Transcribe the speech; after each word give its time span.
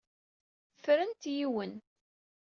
Fernet 0.83 1.23
yiwet. 1.35 1.73